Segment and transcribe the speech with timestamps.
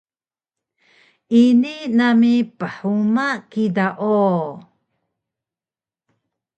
[1.41, 4.19] Ini nami phuma kida o!